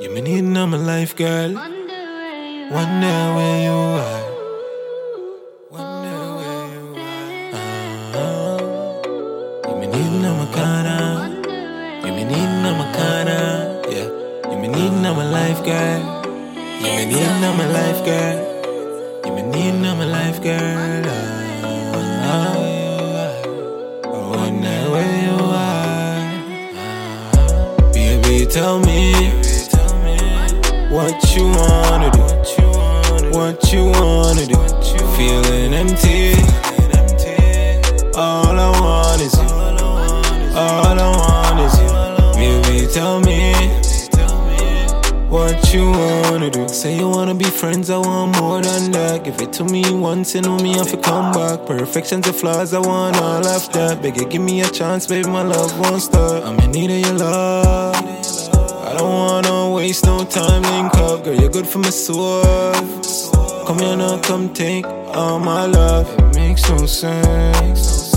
You 0.00 0.08
me 0.08 0.20
need 0.22 0.38
in 0.38 0.54
my 0.54 0.64
life, 0.78 1.14
girl. 1.14 1.52
Wonder 1.52 3.18
where 3.36 3.60
you 3.66 3.78
are. 4.00 4.22
Wonder 5.70 6.20
where 6.38 6.64
you 6.72 6.84
are. 6.96 7.52
Uh-huh. 8.16 8.56
You 9.68 9.74
me 9.76 9.86
need 9.92 10.12
in 10.16 10.24
my 10.24 10.46
corner. 10.56 11.04
You 12.06 12.12
me 12.16 12.22
need 12.24 12.48
in 12.48 12.64
my 12.80 12.86
corner. 12.96 13.44
Yeah. 13.92 14.08
You 14.50 14.56
me 14.56 14.68
need 14.68 14.88
in 14.88 15.02
my 15.02 15.24
life, 15.38 15.60
girl. 15.68 16.02
You 16.80 16.90
me 16.96 17.04
need 17.04 17.20
in 17.20 17.42
my 17.60 17.66
life, 17.68 18.00
girl. 18.02 18.36
You 19.26 19.30
me 19.34 19.42
need 19.52 19.74
in 19.74 19.82
my 19.82 20.06
life, 20.06 20.40
girl. 20.42 21.04
Uh-huh. 21.92 22.56
Wonder 24.32 24.80
where 24.92 25.16
you 25.26 25.36
are. 25.44 26.24
Baby, 27.92 28.36
tell 28.46 28.78
me 28.80 29.49
what 30.90 31.36
you 31.36 31.44
wanna 31.44 32.10
do. 32.10 32.22
What 33.30 33.72
you 33.72 33.84
wanna 33.86 34.44
do. 34.46 34.58
Feeling 35.16 35.72
empty. 35.72 36.34
All 38.16 38.58
I 38.58 38.70
want 38.80 39.20
is 39.22 39.34
you. 39.34 39.48
All 40.56 40.98
I 40.98 41.10
want 41.16 41.60
is 41.60 41.74
you. 41.80 41.90
Baby, 42.34 42.92
tell 42.92 43.20
me 43.20 43.54
what 45.28 45.72
you 45.72 45.90
wanna 45.90 46.50
do. 46.50 46.66
Say 46.68 46.96
you 46.96 47.08
wanna 47.08 47.34
be 47.34 47.44
friends, 47.44 47.88
I 47.88 47.98
want 47.98 48.40
more 48.40 48.60
than 48.60 48.90
that. 48.90 49.22
Give 49.22 49.40
it 49.40 49.52
to 49.54 49.64
me 49.64 49.84
once, 49.92 50.34
you 50.34 50.42
know 50.42 50.58
me, 50.58 50.80
I 50.80 50.84
feel 50.84 51.00
come 51.00 51.32
back. 51.32 51.66
Perfection's 51.66 52.26
and 52.26 52.34
flaws, 52.34 52.74
I 52.74 52.80
want 52.80 53.16
all 53.16 53.46
of 53.46 53.72
that. 53.72 54.02
Baby, 54.02 54.24
give 54.24 54.42
me 54.42 54.62
a 54.62 54.68
chance, 54.68 55.06
baby, 55.06 55.28
my 55.28 55.42
love 55.42 55.78
won't 55.78 56.02
stop. 56.02 56.44
I'm 56.44 56.58
in 56.58 56.72
need 56.72 56.90
of 56.90 56.98
your 57.06 57.18
love. 57.18 57.94
I 58.90 58.94
don't 58.98 59.08
wanna 59.08 59.70
waste 59.70 60.04
no 60.04 60.24
time, 60.24 60.62
girl, 61.30 61.40
you're 61.40 61.50
good 61.50 61.66
for 61.66 61.78
my 61.78 61.90
soul. 61.90 62.42
Come 63.66 63.78
here 63.78 63.96
now, 63.96 64.18
come 64.22 64.52
take 64.52 64.86
all 64.86 65.38
my 65.38 65.66
love. 65.66 66.08
It 66.18 66.34
makes 66.34 66.68
no 66.68 66.86
sense. 66.86 68.14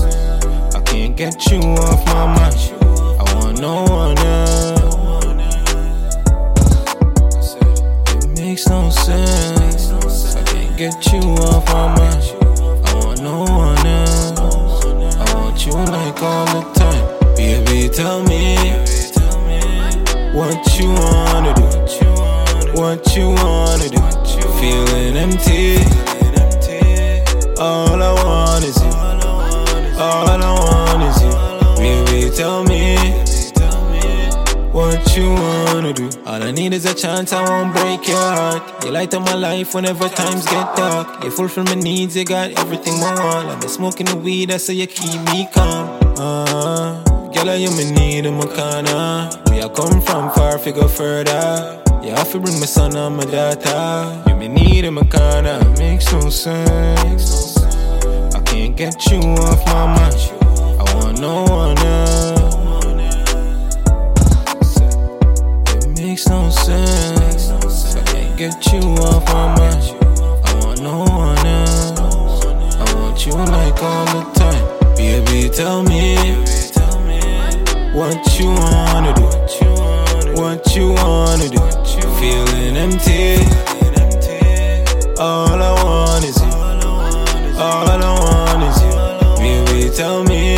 I 0.75 0.81
can't 0.81 1.15
get 1.15 1.51
you 1.51 1.59
off 1.59 2.05
my 2.05 2.25
mind. 2.35 2.55
I 3.19 3.23
want 3.35 3.59
no 3.59 3.83
one 3.83 4.17
else. 4.17 4.75
It 8.15 8.29
makes 8.39 8.67
no 8.67 8.89
sense. 8.89 10.35
I 10.35 10.43
can't 10.43 10.77
get 10.77 11.13
you 11.13 11.19
off 11.19 11.65
my 11.67 11.87
mind. 11.97 12.23
I 12.87 12.93
want 12.95 13.21
no 13.21 13.43
one 13.43 13.85
else. 13.85 14.39
I 14.39 15.33
want 15.35 15.65
you 15.65 15.73
like 15.73 16.21
all 16.21 16.45
the 16.45 16.61
time. 16.73 17.35
Baby, 17.35 17.89
tell 17.89 18.23
me 18.23 18.57
what 20.33 20.79
you 20.79 20.95
do. 20.95 21.32
What 22.83 23.15
you 23.15 23.29
wanna 23.29 23.87
do. 23.87 24.01
Feeling 24.59 25.15
empty. 25.15 25.77
All 27.57 28.03
I 28.03 28.11
want 28.11 28.65
is 28.65 28.75
you. 28.75 28.91
All 29.97 30.27
I 30.27 30.51
want 30.59 31.03
is 31.07 31.17
you. 31.23 31.31
Baby, 31.77 32.35
tell 32.35 32.65
me 32.65 32.97
what 34.73 35.15
you 35.15 35.29
wanna 35.29 35.93
do. 35.93 36.09
All 36.25 36.43
I 36.43 36.51
need 36.51 36.73
is 36.73 36.85
a 36.85 36.93
chance, 36.93 37.31
I 37.31 37.41
won't 37.47 37.73
break 37.73 38.05
your 38.05 38.17
heart. 38.17 38.83
You 38.83 38.91
light 38.91 39.13
up 39.13 39.21
my 39.21 39.35
life 39.35 39.73
whenever 39.73 40.09
times 40.09 40.43
get 40.45 40.75
dark. 40.75 41.23
You 41.23 41.31
fulfill 41.31 41.63
my 41.63 41.75
needs, 41.75 42.17
you 42.17 42.25
got 42.25 42.51
everything 42.59 43.01
I 43.01 43.13
want. 43.23 43.47
I've 43.47 43.61
been 43.61 43.69
smoking 43.69 44.07
the 44.07 44.17
weed, 44.17 44.51
I 44.51 44.57
say 44.57 44.73
you 44.73 44.87
keep 44.87 45.21
me 45.31 45.47
calm. 45.53 45.87
Uh, 46.17 47.01
girl, 47.31 47.55
you 47.55 47.71
me 47.77 47.91
need 47.91 48.25
in 48.25 48.33
my 48.33 48.45
corner. 48.45 49.29
Where 49.47 49.63
I 49.63 49.69
come 49.69 50.01
from, 50.01 50.31
far, 50.31 50.57
figure 50.57 50.89
further. 50.89 51.82
You 52.03 52.09
have 52.09 52.31
to 52.33 52.39
bring 52.39 52.59
my 52.59 52.65
son 52.65 52.97
and 52.97 53.15
my 53.15 53.23
daughter. 53.23 54.23
You 54.27 54.35
me 54.35 54.49
need 54.49 54.83
in 54.83 54.93
my 54.95 55.05
corner, 55.05 55.63
makes 55.77 56.11
no 56.11 56.29
sense. 56.29 57.57
I 58.35 58.41
can't 58.41 58.75
get 58.75 59.09
you 59.09 59.19
off 59.19 59.65
my 59.67 59.85
mind. 59.95 60.15
I 60.81 60.95
want 60.95 61.21
no 61.21 61.45
one 61.45 61.77
else. 61.77 62.55
It 65.75 65.87
makes 65.97 66.27
no 66.27 66.49
sense. 66.49 67.95
I 67.95 68.03
can't 68.11 68.37
get 68.37 68.73
you 68.73 68.81
off 68.81 69.25
my 69.27 69.55
mind. 69.57 69.83
I 70.45 70.65
want 70.65 70.81
no 70.81 71.05
one 71.05 71.45
else. 71.47 72.45
I 72.75 72.95
want 72.95 73.25
you 73.25 73.31
like 73.31 73.81
all 73.81 74.05
the 74.07 74.23
time. 74.33 74.95
Baby, 74.97 75.49
tell 75.49 75.81
me 75.83 76.17
what 77.93 78.39
you 78.39 78.43
you 78.43 78.49
wanna 81.33 81.49
do. 81.49 81.57
Feeling 82.19 82.77
empty. 82.77 83.37
All 85.19 85.61
I 85.61 85.71
want 85.83 86.23
is 86.25 86.37
you. 86.37 86.51
All 87.57 87.89
I 87.89 87.97
want 88.19 88.63
is 88.69 88.77
you. 88.83 89.65
Baby, 89.65 89.95
tell 89.95 90.23
me 90.23 90.57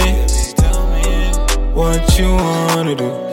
what 1.74 2.19
you 2.19 2.34
wanna 2.35 2.96
do. 2.96 3.25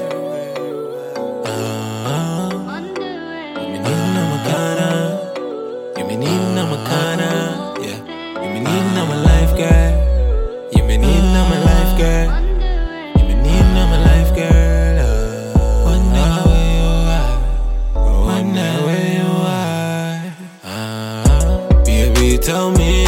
Tell 22.42 22.72
me 22.72 23.04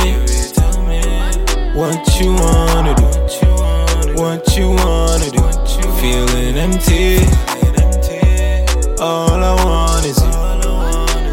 what 1.74 2.20
you 2.20 2.32
wanna 2.34 2.94
do. 2.94 3.04
What 4.14 4.56
you 4.56 4.70
wanna 4.70 5.28
do. 5.30 5.42
Feeling 6.00 6.56
empty. 6.56 7.18
All 9.00 9.42
I 9.42 9.54
want 9.64 10.06
is 10.06 10.18
you. 10.18 10.30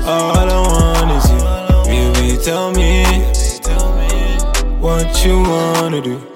All 0.07 0.50
I 0.50 0.59
want 0.67 1.11
is 1.11 1.29
you. 1.29 1.41
Baby, 1.85 2.44
tell 2.44 2.72
me 2.72 3.03
what 4.79 5.23
you 5.23 5.40
wanna 5.44 6.01
do. 6.01 6.31